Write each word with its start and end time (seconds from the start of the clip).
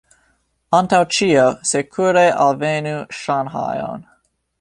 Antaŭ 0.77 1.01
ĉio, 1.17 1.43
sekure 1.73 2.23
alvenu 2.47 2.95
Ŝanhajon. 3.19 4.03